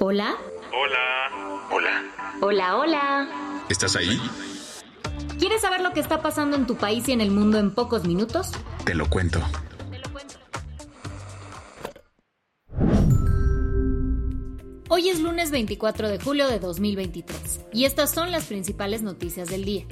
Hola. 0.00 0.36
Hola. 0.72 1.66
Hola. 1.72 2.04
Hola, 2.40 2.76
hola. 2.76 3.28
¿Estás 3.68 3.96
ahí? 3.96 4.20
¿Quieres 5.40 5.60
saber 5.60 5.80
lo 5.80 5.92
que 5.92 5.98
está 5.98 6.22
pasando 6.22 6.56
en 6.56 6.68
tu 6.68 6.76
país 6.76 7.08
y 7.08 7.12
en 7.12 7.20
el 7.20 7.32
mundo 7.32 7.58
en 7.58 7.74
pocos 7.74 8.06
minutos? 8.06 8.52
Te 8.84 8.94
lo 8.94 9.10
cuento. 9.10 9.40
Hoy 14.88 15.08
es 15.08 15.18
lunes 15.20 15.50
24 15.50 16.08
de 16.08 16.20
julio 16.20 16.46
de 16.46 16.60
2023 16.60 17.66
y 17.72 17.84
estas 17.84 18.12
son 18.12 18.30
las 18.30 18.46
principales 18.46 19.02
noticias 19.02 19.48
del 19.48 19.64
día. 19.64 19.84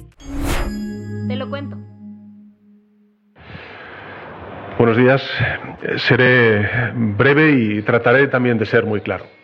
Te 1.27 1.35
lo 1.35 1.49
cuento. 1.49 1.75
Buenos 4.77 4.95
días. 4.95 5.21
Seré 5.97 6.93
breve 6.93 7.51
y 7.51 7.81
trataré 7.81 8.27
también 8.27 8.57
de 8.57 8.65
ser 8.65 8.85
muy 8.85 9.01
claro. 9.01 9.36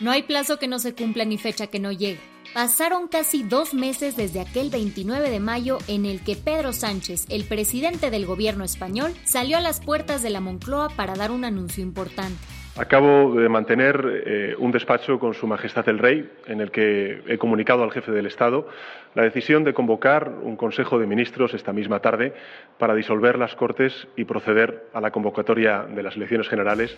No 0.00 0.10
hay 0.10 0.22
plazo 0.22 0.58
que 0.58 0.68
no 0.68 0.78
se 0.78 0.94
cumpla 0.94 1.24
ni 1.24 1.38
fecha 1.38 1.66
que 1.66 1.78
no 1.78 1.92
llegue. 1.92 2.20
Pasaron 2.54 3.08
casi 3.08 3.42
dos 3.42 3.72
meses 3.72 4.16
desde 4.16 4.40
aquel 4.40 4.68
29 4.68 5.30
de 5.30 5.40
mayo 5.40 5.78
en 5.88 6.04
el 6.04 6.22
que 6.22 6.36
Pedro 6.36 6.72
Sánchez, 6.72 7.26
el 7.30 7.44
presidente 7.44 8.10
del 8.10 8.26
gobierno 8.26 8.62
español, 8.62 9.12
salió 9.24 9.56
a 9.56 9.62
las 9.62 9.80
puertas 9.80 10.22
de 10.22 10.30
la 10.30 10.40
Moncloa 10.40 10.90
para 10.90 11.14
dar 11.14 11.30
un 11.30 11.44
anuncio 11.44 11.82
importante. 11.82 12.36
Acabo 12.76 13.34
de 13.34 13.50
mantener 13.50 14.22
eh, 14.26 14.54
un 14.58 14.70
despacho 14.70 15.18
con 15.18 15.34
Su 15.34 15.46
Majestad 15.46 15.86
el 15.90 15.98
Rey 15.98 16.30
en 16.46 16.62
el 16.62 16.70
que 16.70 17.22
he 17.26 17.36
comunicado 17.36 17.84
al 17.84 17.90
jefe 17.90 18.12
del 18.12 18.24
Estado 18.24 18.66
la 19.14 19.22
decisión 19.22 19.62
de 19.62 19.74
convocar 19.74 20.30
un 20.42 20.56
Consejo 20.56 20.98
de 20.98 21.06
Ministros 21.06 21.52
esta 21.52 21.74
misma 21.74 22.00
tarde 22.00 22.32
para 22.78 22.94
disolver 22.94 23.38
las 23.38 23.54
Cortes 23.54 24.08
y 24.16 24.24
proceder 24.24 24.88
a 24.94 25.02
la 25.02 25.10
convocatoria 25.10 25.82
de 25.82 26.02
las 26.02 26.16
elecciones 26.16 26.48
generales. 26.48 26.96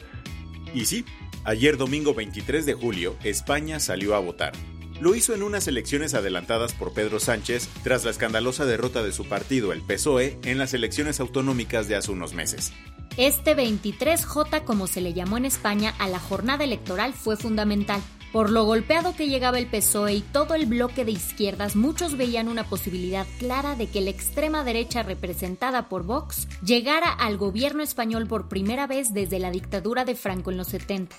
Y 0.75 0.87
sí, 0.87 1.05
ayer 1.45 1.77
domingo 1.77 2.15
23 2.15 2.67
de 2.67 2.75
julio, 2.75 3.17
España 3.23 3.79
salió 3.79 4.17
a 4.17 4.19
votar. 4.19 4.53
Lo 5.01 5.15
hizo 5.15 5.35
en 5.35 5.43
unas 5.43 5.69
elecciones 5.69 6.15
adelantadas 6.15 6.73
por 6.73 6.93
Pedro 6.93 7.21
Sánchez 7.21 7.69
tras 7.83 8.05
la 8.05 8.11
escandalosa 8.11 8.65
derrota 8.65 9.03
de 9.03 9.13
su 9.13 9.25
partido, 9.27 9.73
el 9.73 9.83
PSOE, 9.83 10.39
en 10.45 10.59
las 10.59 10.75
elecciones 10.75 11.21
autonómicas 11.21 11.89
de 11.89 11.97
hace 11.97 12.11
unos 12.11 12.35
meses. 12.35 12.73
Este 13.17 13.57
23J, 13.57 14.65
como 14.65 14.89
se 14.89 15.01
le 15.01 15.13
llamó 15.13 15.37
en 15.37 15.45
España, 15.45 15.95
a 15.99 16.09
la 16.09 16.19
jornada 16.19 16.65
electoral 16.65 17.13
fue 17.13 17.37
fundamental. 17.37 18.01
Por 18.35 18.51
lo 18.51 18.65
golpeado 18.65 19.15
que 19.15 19.29
llegaba 19.29 19.61
el 19.61 19.69
PSOE 19.69 20.15
y 20.15 20.21
todo 20.21 20.57
el 20.57 20.67
bloque 20.67 21.05
de 21.05 21.13
izquierdas, 21.13 21.77
muchos 21.77 22.17
veían 22.17 22.49
una 22.49 22.65
posibilidad 22.65 23.29
clara 23.39 23.77
de 23.77 23.87
que 23.87 24.01
la 24.01 24.11
extrema 24.11 24.65
derecha 24.65 25.05
representada 25.05 25.89
por 25.89 26.03
Vox 26.03 26.49
llegara 26.61 27.13
al 27.13 27.37
gobierno 27.37 27.85
español 27.85 28.27
por 28.27 28.49
primera 28.49 28.89
vez 28.89 29.15
desde 29.15 29.39
la 29.39 29.53
dictadura 29.53 30.05
de 30.05 30.17
Franco 30.17 30.51
en 30.51 30.57
los 30.57 30.67
70. 30.67 31.15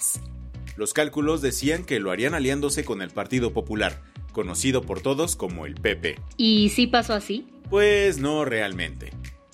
Los 0.75 0.91
cálculos 0.91 1.41
decían 1.41 1.86
que 1.86 2.02
lo 2.02 2.11
harían 2.11 2.33
aliándose 2.33 2.83
con 2.83 3.02
el 3.02 3.11
Partido 3.11 3.53
Popular, 3.53 4.03
conocido 4.33 4.82
por 4.82 4.99
todos 4.99 5.37
como 5.37 5.65
el 5.65 5.76
PP. 5.76 6.20
¿Y 6.36 6.67
sí 6.76 6.86
pasó 6.86 7.14
así? 7.14 7.47
Pues 7.70 8.17
no 8.17 8.43
realmente. 8.43 9.14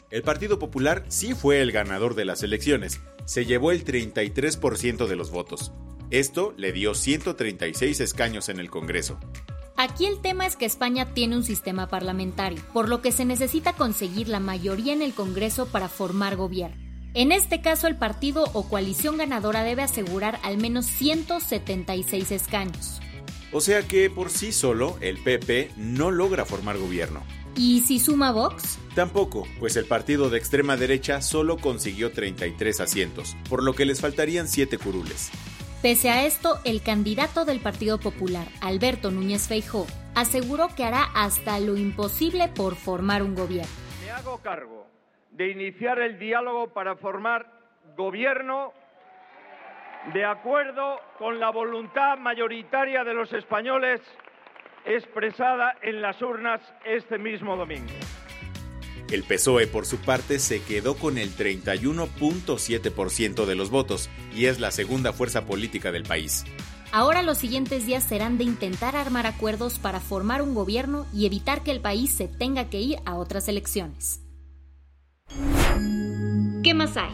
El 0.10 0.24
Partido 0.24 0.58
Popular 0.58 1.06
sí 1.10 1.36
fue 1.36 1.62
el 1.62 1.72
ganador 1.72 2.16
de 2.16 2.26
las 2.26 2.42
elecciones, 2.42 3.02
se 3.26 3.46
llevó 3.46 3.72
el 3.72 3.86
33% 3.86 5.06
de 5.06 5.16
los 5.16 5.30
votos. 5.30 5.72
Esto 6.12 6.54
le 6.58 6.74
dio 6.74 6.94
136 6.94 8.02
escaños 8.02 8.50
en 8.50 8.60
el 8.60 8.70
Congreso. 8.70 9.18
Aquí 9.78 10.06
el 10.06 10.20
tema 10.20 10.46
es 10.46 10.58
que 10.58 10.66
España 10.66 11.14
tiene 11.14 11.38
un 11.38 11.44
sistema 11.46 11.88
parlamentario, 11.88 12.62
por 12.74 12.90
lo 12.90 13.02
que 13.02 13.14
se 13.14 13.24
necesita 13.24 13.72
conseguir 13.72 14.28
la 14.28 14.42
mayoría 14.42 14.92
en 14.92 15.02
el 15.02 15.14
Congreso 15.14 15.68
para 15.68 15.88
formar 15.88 16.36
gobierno. 16.36 16.76
En 17.14 17.32
este 17.32 17.62
caso, 17.62 17.88
el 17.88 17.96
partido 17.96 18.44
o 18.52 18.68
coalición 18.68 19.16
ganadora 19.16 19.64
debe 19.64 19.84
asegurar 19.84 20.38
al 20.44 20.58
menos 20.58 20.86
176 20.86 22.32
escaños. 22.32 23.00
O 23.54 23.62
sea 23.62 23.88
que 23.88 24.10
por 24.10 24.30
sí 24.30 24.52
solo 24.52 24.98
el 25.00 25.18
PP 25.18 25.72
no 25.78 26.12
logra 26.12 26.44
formar 26.44 26.78
gobierno. 26.78 27.24
¿Y 27.56 27.82
si 27.82 28.00
suma 28.00 28.34
Vox? 28.34 28.80
Tampoco, 28.96 29.48
pues 29.60 29.78
el 29.78 29.86
partido 29.86 30.30
de 30.30 30.38
extrema 30.38 30.76
derecha 30.76 31.22
solo 31.22 31.56
consiguió 31.56 32.12
33 32.12 32.82
asientos, 32.82 33.38
por 33.50 33.64
lo 33.64 33.74
que 33.76 33.86
les 33.86 34.02
faltarían 34.02 34.50
7 34.50 34.78
curules. 34.78 35.32
Pese 35.82 36.12
a 36.12 36.26
esto, 36.28 36.60
el 36.64 36.84
candidato 36.84 37.44
del 37.44 37.60
Partido 37.60 38.00
Popular, 38.00 38.46
Alberto 38.62 39.10
Núñez 39.10 39.48
Feijó, 39.48 39.88
aseguró 40.14 40.68
que 40.76 40.84
hará 40.84 41.06
hasta 41.16 41.60
lo 41.60 41.76
imposible 41.76 42.50
por 42.50 42.76
formar 42.76 43.24
un 43.24 43.34
gobierno. 43.34 43.72
Me 44.06 44.12
hago 44.12 44.38
cargo 44.44 44.86
de 45.32 45.50
iniciar 45.50 46.00
el 46.00 46.20
diálogo 46.20 46.68
para 46.68 46.98
formar 46.98 47.48
gobierno 47.98 48.74
de 50.14 50.24
acuerdo 50.24 51.00
con 51.18 51.40
la 51.40 51.50
voluntad 51.50 52.16
mayoritaria 52.16 53.04
de 53.04 53.16
los 53.16 53.34
españoles 53.34 54.02
expresada 54.86 55.78
en 55.82 56.00
las 56.00 56.22
urnas 56.22 56.62
este 56.86 57.18
mismo 57.18 57.56
domingo. 57.56 57.92
El 59.12 59.24
PSOE, 59.24 59.68
por 59.68 59.86
su 59.86 59.98
parte, 59.98 60.40
se 60.40 60.62
quedó 60.62 60.96
con 60.96 61.18
el 61.18 61.36
31.7% 61.36 63.46
de 63.46 63.56
los 63.56 63.70
votos 63.70 64.10
y 64.34 64.46
es 64.46 64.62
la 64.62 64.72
segunda 64.72 65.12
fuerza 65.12 65.46
política 65.46 65.92
del 65.92 66.04
país. 66.04 66.46
Ahora 66.94 67.22
los 67.22 67.38
siguientes 67.38 67.86
días 67.86 68.06
serán 68.06 68.38
de 68.38 68.46
intentar 68.46 68.96
armar 68.96 69.28
acuerdos 69.28 69.80
para 69.80 70.00
formar 70.00 70.42
un 70.42 70.54
gobierno 70.54 71.06
y 71.14 71.26
evitar 71.26 71.62
que 71.62 71.72
el 71.72 71.82
país 71.82 72.12
se 72.12 72.30
tenga 72.30 72.70
que 72.70 72.80
ir 72.80 73.00
a 73.06 73.16
otras 73.16 73.50
elecciones. 73.50 74.22
¿Qué 76.64 76.74
más 76.74 76.96
hay? 76.96 77.12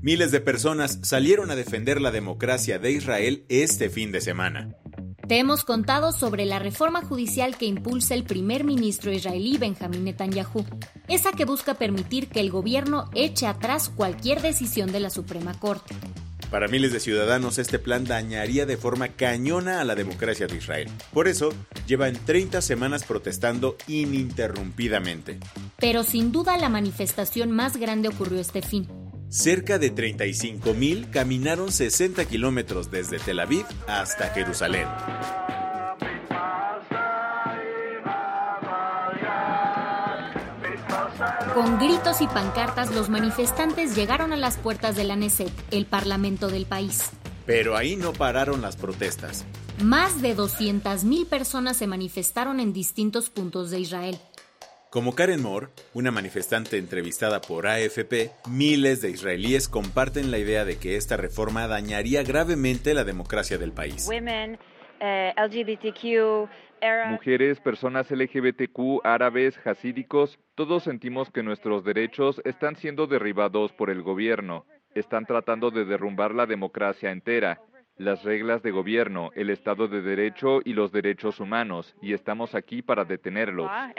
Miles 0.00 0.30
de 0.30 0.40
personas 0.40 1.00
salieron 1.02 1.50
a 1.50 1.56
defender 1.56 2.00
la 2.00 2.12
democracia 2.12 2.78
de 2.78 2.92
Israel 2.92 3.44
este 3.48 3.90
fin 3.90 4.12
de 4.12 4.20
semana. 4.20 4.76
Te 5.28 5.40
hemos 5.40 5.64
contado 5.64 6.12
sobre 6.12 6.44
la 6.44 6.60
reforma 6.60 7.02
judicial 7.02 7.58
que 7.58 7.66
impulsa 7.66 8.14
el 8.14 8.22
primer 8.22 8.62
ministro 8.62 9.12
israelí 9.12 9.58
Benjamín 9.58 10.04
Netanyahu, 10.04 10.64
esa 11.08 11.32
que 11.32 11.44
busca 11.44 11.74
permitir 11.74 12.28
que 12.28 12.38
el 12.38 12.52
gobierno 12.52 13.10
eche 13.12 13.48
atrás 13.48 13.88
cualquier 13.88 14.40
decisión 14.40 14.92
de 14.92 15.00
la 15.00 15.10
Suprema 15.10 15.58
Corte. 15.58 15.96
Para 16.48 16.68
miles 16.68 16.92
de 16.92 17.00
ciudadanos 17.00 17.58
este 17.58 17.80
plan 17.80 18.04
dañaría 18.04 18.66
de 18.66 18.76
forma 18.76 19.08
cañona 19.08 19.80
a 19.80 19.84
la 19.84 19.96
democracia 19.96 20.46
de 20.46 20.58
Israel. 20.58 20.88
Por 21.12 21.26
eso, 21.26 21.52
llevan 21.88 22.14
30 22.24 22.62
semanas 22.62 23.02
protestando 23.02 23.76
ininterrumpidamente. 23.88 25.40
Pero 25.78 26.04
sin 26.04 26.30
duda 26.30 26.56
la 26.56 26.68
manifestación 26.68 27.50
más 27.50 27.78
grande 27.78 28.08
ocurrió 28.08 28.38
este 28.38 28.62
fin. 28.62 28.86
Cerca 29.28 29.78
de 29.78 29.92
35.000 29.92 31.10
caminaron 31.10 31.72
60 31.72 32.24
kilómetros 32.26 32.90
desde 32.90 33.18
Tel 33.18 33.40
Aviv 33.40 33.66
hasta 33.88 34.28
Jerusalén. 34.28 34.86
Con 41.54 41.78
gritos 41.78 42.20
y 42.20 42.26
pancartas, 42.28 42.94
los 42.94 43.08
manifestantes 43.08 43.96
llegaron 43.96 44.32
a 44.32 44.36
las 44.36 44.58
puertas 44.58 44.94
de 44.94 45.04
la 45.04 45.16
Knesset, 45.16 45.50
el 45.70 45.86
parlamento 45.86 46.48
del 46.48 46.66
país. 46.66 47.10
Pero 47.46 47.76
ahí 47.76 47.96
no 47.96 48.12
pararon 48.12 48.62
las 48.62 48.76
protestas. 48.76 49.44
Más 49.82 50.22
de 50.22 50.36
200.000 50.36 51.26
personas 51.26 51.76
se 51.76 51.86
manifestaron 51.86 52.60
en 52.60 52.72
distintos 52.72 53.30
puntos 53.30 53.70
de 53.70 53.80
Israel. 53.80 54.18
Como 54.90 55.14
Karen 55.14 55.42
Moore, 55.42 55.68
una 55.94 56.10
manifestante 56.10 56.78
entrevistada 56.78 57.40
por 57.40 57.66
AFP, 57.66 58.30
miles 58.48 59.02
de 59.02 59.10
israelíes 59.10 59.68
comparten 59.68 60.30
la 60.30 60.38
idea 60.38 60.64
de 60.64 60.78
que 60.78 60.96
esta 60.96 61.16
reforma 61.16 61.66
dañaría 61.66 62.22
gravemente 62.22 62.94
la 62.94 63.04
democracia 63.04 63.58
del 63.58 63.72
país. 63.72 64.08
Eh, 64.98 65.34
Mujeres, 67.08 67.60
personas 67.60 68.10
LGBTQ, 68.10 69.00
árabes, 69.04 69.58
hasídicos, 69.66 70.38
todos 70.54 70.84
sentimos 70.84 71.30
que 71.30 71.42
nuestros 71.42 71.84
derechos 71.84 72.40
están 72.44 72.76
siendo 72.76 73.06
derribados 73.06 73.72
por 73.72 73.90
el 73.90 74.02
gobierno. 74.02 74.64
Están 74.94 75.26
tratando 75.26 75.70
de 75.70 75.84
derrumbar 75.84 76.34
la 76.34 76.46
democracia 76.46 77.10
entera, 77.10 77.60
las 77.98 78.22
reglas 78.24 78.62
de 78.62 78.70
gobierno, 78.70 79.30
el 79.34 79.50
Estado 79.50 79.88
de 79.88 80.02
Derecho 80.02 80.60
y 80.64 80.72
los 80.72 80.92
derechos 80.92 81.40
humanos, 81.40 81.94
y 82.02 82.12
estamos 82.12 82.54
aquí 82.54 82.82
para 82.82 83.04
detenerlos. 83.04 83.70
uh. 83.70 83.92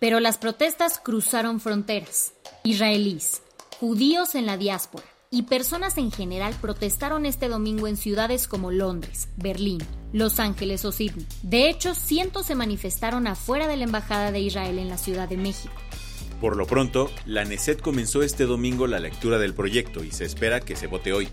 Pero 0.00 0.18
las 0.18 0.38
protestas 0.38 0.98
cruzaron 0.98 1.60
fronteras. 1.60 2.34
Israelíes, 2.64 3.42
judíos 3.78 4.34
en 4.34 4.46
la 4.46 4.56
diáspora 4.56 5.04
y 5.30 5.44
personas 5.44 5.96
en 5.96 6.10
general 6.10 6.54
protestaron 6.60 7.24
este 7.24 7.48
domingo 7.48 7.88
en 7.88 7.96
ciudades 7.96 8.46
como 8.46 8.70
Londres, 8.70 9.28
Berlín, 9.36 9.78
Los 10.12 10.38
Ángeles 10.40 10.84
o 10.84 10.92
Sydney. 10.92 11.26
De 11.42 11.70
hecho, 11.70 11.94
cientos 11.94 12.46
se 12.46 12.54
manifestaron 12.54 13.26
afuera 13.26 13.66
de 13.66 13.76
la 13.78 13.84
Embajada 13.84 14.30
de 14.30 14.40
Israel 14.40 14.78
en 14.78 14.88
la 14.88 14.98
Ciudad 14.98 15.28
de 15.28 15.38
México. 15.38 15.72
Por 16.42 16.56
lo 16.56 16.66
pronto, 16.66 17.08
la 17.24 17.44
NESET 17.44 17.80
comenzó 17.80 18.24
este 18.24 18.46
domingo 18.46 18.88
la 18.88 18.98
lectura 18.98 19.38
del 19.38 19.54
proyecto 19.54 20.02
y 20.02 20.10
se 20.10 20.24
espera 20.24 20.58
que 20.58 20.74
se 20.74 20.88
vote 20.88 21.12
hoy. 21.12 21.28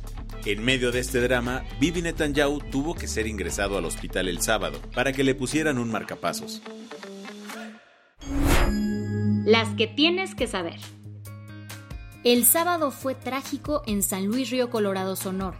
En 0.46 0.64
medio 0.64 0.92
de 0.92 1.00
este 1.00 1.20
drama, 1.20 1.64
Bibi 1.80 2.04
Netanyahu 2.04 2.60
tuvo 2.70 2.94
que 2.94 3.08
ser 3.08 3.26
ingresado 3.26 3.76
al 3.80 3.86
hospital 3.86 4.28
el 4.28 4.40
sábado 4.40 4.80
para 4.94 5.12
que 5.12 5.24
le 5.24 5.34
pusieran 5.34 5.80
un 5.80 5.90
marcapasos. 5.90 6.62
Las 9.46 9.70
que 9.70 9.88
tienes 9.88 10.36
que 10.36 10.46
saber. 10.46 10.80
El 12.24 12.46
sábado 12.46 12.92
fue 12.92 13.16
trágico 13.16 13.82
en 13.88 14.04
San 14.04 14.28
Luis 14.28 14.52
Río 14.52 14.70
Colorado, 14.70 15.16
Sonora. 15.16 15.60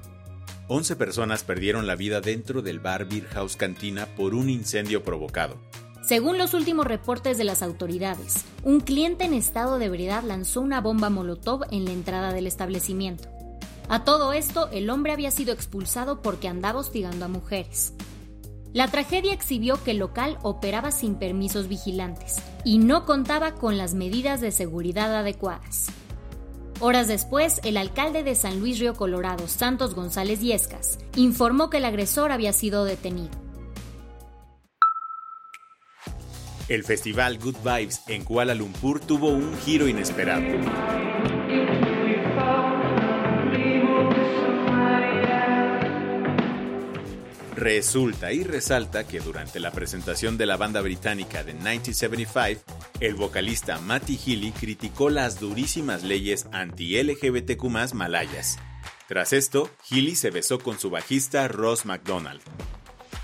11 0.68 0.96
personas 0.96 1.44
perdieron 1.44 1.88
la 1.88 1.96
vida 1.96 2.22
dentro 2.22 2.62
del 2.62 2.80
bar 2.80 3.10
Beer 3.10 3.26
House 3.30 3.56
Cantina 3.56 4.06
por 4.16 4.36
un 4.36 4.48
incendio 4.48 5.04
provocado. 5.04 5.60
Según 6.10 6.40
los 6.40 6.56
últimos 6.56 6.88
reportes 6.88 7.38
de 7.38 7.44
las 7.44 7.62
autoridades, 7.62 8.44
un 8.64 8.80
cliente 8.80 9.26
en 9.26 9.36
estado 9.36 9.78
de 9.78 9.86
ebriedad 9.86 10.24
lanzó 10.24 10.60
una 10.60 10.82
bomba 10.82 11.12
molotov 11.12 11.66
en 11.70 11.86
la 11.86 11.92
entrada 11.92 12.34
del 12.34 12.48
establecimiento. 12.48 13.30
A 13.90 14.04
todo 14.04 14.34
esto, 14.34 14.70
el 14.72 14.90
hombre 14.90 15.14
había 15.14 15.30
sido 15.30 15.54
expulsado 15.54 16.24
porque 16.24 16.48
andaba 16.48 16.80
hostigando 16.80 17.26
a 17.26 17.28
mujeres. 17.28 17.94
La 18.74 18.88
tragedia 18.88 19.34
exhibió 19.34 19.84
que 19.84 19.92
el 19.92 19.98
local 19.98 20.40
operaba 20.42 20.90
sin 20.90 21.14
permisos 21.14 21.68
vigilantes 21.68 22.38
y 22.66 22.80
no 22.80 23.06
contaba 23.06 23.54
con 23.54 23.78
las 23.78 23.94
medidas 23.94 24.42
de 24.42 24.50
seguridad 24.50 25.16
adecuadas. 25.16 25.92
Horas 26.80 27.08
después, 27.08 27.62
el 27.64 27.78
alcalde 27.78 28.24
de 28.24 28.34
San 28.34 28.60
Luis 28.60 28.80
Río 28.80 28.96
Colorado, 28.96 29.48
Santos 29.48 29.94
González 29.94 30.42
Yescas, 30.42 30.98
informó 31.16 31.70
que 31.70 31.78
el 31.78 31.86
agresor 31.86 32.32
había 32.32 32.52
sido 32.52 32.84
detenido. 32.84 33.49
El 36.70 36.84
festival 36.84 37.40
Good 37.40 37.58
Vibes 37.64 38.04
en 38.08 38.24
Kuala 38.24 38.54
Lumpur 38.54 39.00
tuvo 39.00 39.30
un 39.30 39.58
giro 39.62 39.88
inesperado. 39.88 40.46
Resulta 47.56 48.32
y 48.32 48.44
resalta 48.44 49.08
que 49.08 49.20
durante 49.20 49.60
la 49.60 49.72
presentación 49.72 50.38
de 50.38 50.46
la 50.46 50.58
banda 50.58 50.82
británica 50.82 51.44
de 51.44 51.56
1975, 51.56 52.62
el 53.00 53.16
vocalista 53.16 53.80
Matty 53.80 54.18
Healy 54.18 54.52
criticó 54.52 55.10
las 55.10 55.40
durísimas 55.40 56.04
leyes 56.04 56.46
anti-LGBTQ 56.52 57.96
malayas. 57.96 58.60
Tras 59.08 59.34
esto, 59.34 59.72
Healy 59.90 60.16
se 60.16 60.30
besó 60.30 60.60
con 60.60 60.78
su 60.78 60.92
bajista 60.92 61.48
Ross 61.48 61.88
McDonald. 61.88 62.42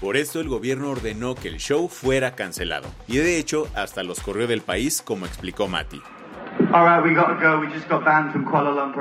Por 0.01 0.17
esto 0.17 0.41
el 0.41 0.49
gobierno 0.49 0.89
ordenó 0.89 1.35
que 1.35 1.47
el 1.47 1.57
show 1.57 1.87
fuera 1.87 2.35
cancelado, 2.35 2.87
y 3.07 3.17
de 3.17 3.37
hecho 3.37 3.67
hasta 3.75 4.03
los 4.03 4.19
corrió 4.19 4.45
del 4.45 4.61
país, 4.61 5.01
como 5.01 5.25
explicó 5.25 5.67
Matty. 5.67 6.01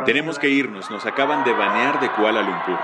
Tenemos 0.07 0.39
que 0.39 0.49
irnos, 0.49 0.91
nos 0.91 1.05
acaban 1.05 1.45
de 1.45 1.53
banear 1.53 2.01
de 2.01 2.11
Kuala 2.11 2.43
Lumpur. 2.43 2.79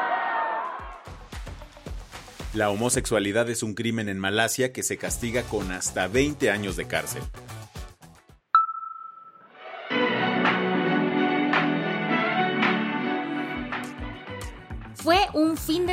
La 2.53 2.69
homosexualidad 2.71 3.49
es 3.49 3.63
un 3.63 3.75
crimen 3.75 4.09
en 4.09 4.19
Malasia 4.19 4.73
que 4.73 4.83
se 4.83 4.97
castiga 4.97 5.43
con 5.43 5.71
hasta 5.71 6.09
20 6.09 6.51
años 6.51 6.77
de 6.77 6.87
cárcel. 6.87 7.23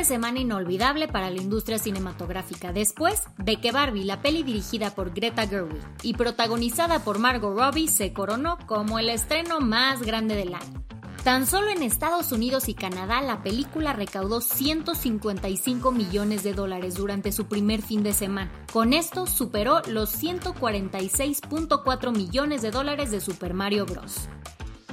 Semana 0.04 0.40
inolvidable 0.40 1.08
para 1.08 1.30
la 1.30 1.40
industria 1.40 1.78
cinematográfica 1.78 2.72
después 2.72 3.22
de 3.38 3.56
que 3.56 3.72
Barbie, 3.72 4.04
la 4.04 4.22
peli 4.22 4.42
dirigida 4.42 4.94
por 4.94 5.14
Greta 5.14 5.46
Gerwig 5.46 5.82
y 6.02 6.14
protagonizada 6.14 7.00
por 7.00 7.18
Margot 7.18 7.56
Robbie, 7.56 7.88
se 7.88 8.12
coronó 8.12 8.58
como 8.66 8.98
el 8.98 9.08
estreno 9.10 9.60
más 9.60 10.02
grande 10.02 10.34
del 10.34 10.54
año. 10.54 10.84
Tan 11.24 11.46
solo 11.46 11.68
en 11.70 11.82
Estados 11.82 12.32
Unidos 12.32 12.68
y 12.68 12.74
Canadá 12.74 13.20
la 13.20 13.42
película 13.42 13.92
recaudó 13.92 14.40
155 14.40 15.90
millones 15.90 16.42
de 16.42 16.54
dólares 16.54 16.94
durante 16.94 17.32
su 17.32 17.46
primer 17.46 17.82
fin 17.82 18.02
de 18.02 18.12
semana. 18.12 18.50
Con 18.72 18.92
esto 18.92 19.26
superó 19.26 19.82
los 19.88 20.22
146.4 20.22 22.16
millones 22.16 22.62
de 22.62 22.70
dólares 22.70 23.10
de 23.10 23.20
Super 23.20 23.52
Mario 23.52 23.84
Bros. 23.84 24.28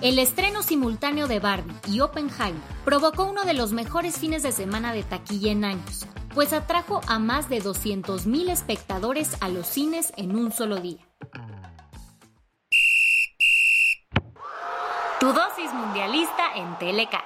El 0.02 0.20
estreno 0.20 0.62
simultáneo 0.62 1.28
de 1.28 1.40
Barbie 1.40 1.74
y 1.88 2.02
Oppenheimer 2.02 2.62
provocó 2.84 3.30
uno 3.30 3.46
de 3.46 3.54
los 3.54 3.72
mejores 3.72 4.20
fines 4.20 4.44
de 4.44 4.52
semana 4.52 4.94
de 4.94 5.04
taquilla 5.04 5.54
en 5.54 5.64
años, 5.64 6.06
pues 6.34 6.52
atrajo 6.52 7.00
a 7.08 7.18
más 7.18 7.48
de 7.48 7.62
200.000 7.62 8.50
espectadores 8.52 9.38
a 9.40 9.48
los 9.48 9.66
cines 9.66 10.12
en 10.18 10.36
un 10.36 10.52
solo 10.52 10.82
día. 10.82 11.00
Tu 15.22 15.28
dosis 15.28 15.74
mundialista 15.74 16.44
en 16.58 16.78
Teleca. 16.78 17.24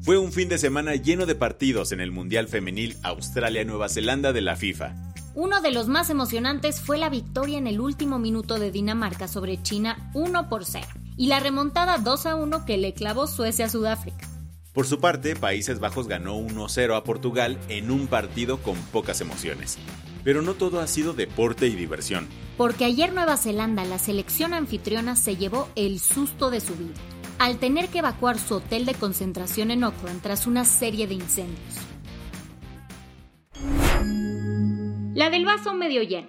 Fue 0.00 0.16
un 0.16 0.32
fin 0.32 0.48
de 0.48 0.56
semana 0.56 0.94
lleno 0.94 1.26
de 1.26 1.34
partidos 1.34 1.92
en 1.92 2.00
el 2.00 2.10
Mundial 2.10 2.48
Femenil 2.48 2.96
Australia-Nueva 3.02 3.90
Zelanda 3.90 4.32
de 4.32 4.40
la 4.40 4.56
FIFA. 4.56 5.07
Uno 5.34 5.60
de 5.60 5.70
los 5.70 5.88
más 5.88 6.10
emocionantes 6.10 6.80
fue 6.80 6.98
la 6.98 7.10
victoria 7.10 7.58
en 7.58 7.66
el 7.66 7.80
último 7.80 8.18
minuto 8.18 8.58
de 8.58 8.70
Dinamarca 8.70 9.28
sobre 9.28 9.62
China 9.62 10.10
1 10.14 10.48
por 10.48 10.64
0 10.64 10.86
y 11.16 11.26
la 11.26 11.40
remontada 11.40 11.98
2 11.98 12.26
a 12.26 12.34
1 12.34 12.64
que 12.64 12.78
le 12.78 12.94
clavó 12.94 13.26
Suecia 13.26 13.66
a 13.66 13.68
Sudáfrica. 13.68 14.28
Por 14.72 14.86
su 14.86 15.00
parte, 15.00 15.34
Países 15.34 15.80
Bajos 15.80 16.06
ganó 16.06 16.36
1-0 16.38 16.96
a 16.96 17.02
Portugal 17.02 17.58
en 17.68 17.90
un 17.90 18.06
partido 18.06 18.58
con 18.58 18.76
pocas 18.76 19.20
emociones. 19.20 19.76
Pero 20.22 20.42
no 20.42 20.54
todo 20.54 20.80
ha 20.80 20.86
sido 20.86 21.14
deporte 21.14 21.66
y 21.66 21.74
diversión. 21.74 22.28
Porque 22.56 22.84
ayer 22.84 23.12
Nueva 23.12 23.36
Zelanda, 23.36 23.84
la 23.84 23.98
selección 23.98 24.54
anfitriona, 24.54 25.16
se 25.16 25.36
llevó 25.36 25.68
el 25.74 25.98
susto 25.98 26.50
de 26.50 26.60
su 26.60 26.76
vida, 26.76 26.94
al 27.38 27.58
tener 27.58 27.88
que 27.88 27.98
evacuar 27.98 28.38
su 28.38 28.54
hotel 28.54 28.86
de 28.86 28.94
concentración 28.94 29.70
en 29.70 29.84
Auckland 29.84 30.22
tras 30.22 30.46
una 30.46 30.64
serie 30.64 31.06
de 31.08 31.14
incendios. 31.14 31.87
La 35.18 35.30
del 35.30 35.44
vaso 35.44 35.74
medio 35.74 36.04
lleno. 36.04 36.28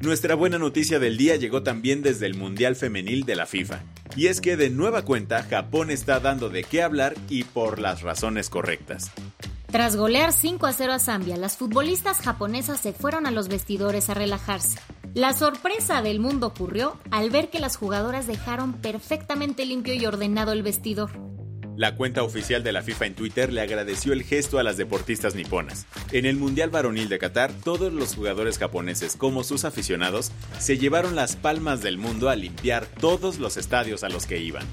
Nuestra 0.00 0.34
buena 0.34 0.56
noticia 0.56 0.98
del 0.98 1.18
día 1.18 1.36
llegó 1.36 1.62
también 1.62 2.00
desde 2.00 2.24
el 2.24 2.34
Mundial 2.34 2.76
Femenil 2.76 3.26
de 3.26 3.36
la 3.36 3.44
FIFA. 3.44 3.82
Y 4.16 4.28
es 4.28 4.40
que 4.40 4.56
de 4.56 4.70
nueva 4.70 5.02
cuenta 5.02 5.42
Japón 5.42 5.90
está 5.90 6.18
dando 6.18 6.48
de 6.48 6.64
qué 6.64 6.80
hablar 6.80 7.14
y 7.28 7.44
por 7.44 7.78
las 7.78 8.00
razones 8.00 8.48
correctas. 8.48 9.12
Tras 9.66 9.96
golear 9.96 10.32
5 10.32 10.64
a 10.64 10.72
0 10.72 10.94
a 10.94 10.98
Zambia, 10.98 11.36
las 11.36 11.58
futbolistas 11.58 12.22
japonesas 12.22 12.80
se 12.80 12.94
fueron 12.94 13.26
a 13.26 13.30
los 13.30 13.48
vestidores 13.48 14.08
a 14.08 14.14
relajarse. 14.14 14.78
La 15.12 15.34
sorpresa 15.34 16.00
del 16.00 16.20
mundo 16.20 16.46
ocurrió 16.46 16.96
al 17.10 17.28
ver 17.28 17.50
que 17.50 17.60
las 17.60 17.76
jugadoras 17.76 18.26
dejaron 18.26 18.72
perfectamente 18.80 19.66
limpio 19.66 19.92
y 19.92 20.06
ordenado 20.06 20.52
el 20.52 20.62
vestidor. 20.62 21.10
La 21.76 21.96
cuenta 21.96 22.22
oficial 22.22 22.62
de 22.62 22.72
la 22.72 22.82
FIFA 22.82 23.06
en 23.06 23.14
Twitter 23.14 23.52
le 23.52 23.62
agradeció 23.62 24.12
el 24.12 24.24
gesto 24.24 24.58
a 24.58 24.62
las 24.62 24.76
deportistas 24.76 25.34
niponas. 25.34 25.86
En 26.12 26.26
el 26.26 26.36
Mundial 26.36 26.70
Varonil 26.70 27.08
de 27.08 27.18
Qatar, 27.18 27.52
todos 27.64 27.92
los 27.92 28.14
jugadores 28.14 28.58
japoneses 28.58 29.16
como 29.16 29.42
sus 29.42 29.64
aficionados 29.64 30.32
se 30.58 30.76
llevaron 30.76 31.16
las 31.16 31.36
palmas 31.36 31.80
del 31.82 31.96
mundo 31.96 32.28
a 32.28 32.36
limpiar 32.36 32.86
todos 32.86 33.38
los 33.38 33.56
estadios 33.56 34.04
a 34.04 34.10
los 34.10 34.26
que 34.26 34.38
iban. 34.38 34.66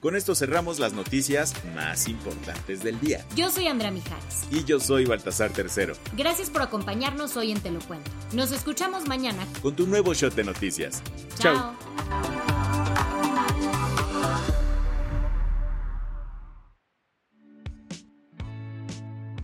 Con 0.00 0.14
esto 0.14 0.36
cerramos 0.36 0.78
las 0.78 0.92
noticias 0.92 1.54
más 1.74 2.06
importantes 2.06 2.84
del 2.84 3.00
día. 3.00 3.24
Yo 3.34 3.50
soy 3.50 3.66
Andrea 3.66 3.90
Mijares. 3.90 4.46
Y 4.52 4.62
yo 4.64 4.78
soy 4.78 5.06
Baltasar 5.06 5.52
Tercero. 5.52 5.94
Gracias 6.16 6.50
por 6.50 6.62
acompañarnos 6.62 7.36
hoy 7.36 7.50
en 7.50 7.60
Te 7.60 7.70
lo 7.70 7.80
Cuento. 7.80 8.08
Nos 8.32 8.52
escuchamos 8.52 9.08
mañana 9.08 9.44
con 9.60 9.74
tu 9.74 9.86
nuevo 9.88 10.14
shot 10.14 10.34
de 10.34 10.44
noticias. 10.44 11.02
Chao. 11.40 11.87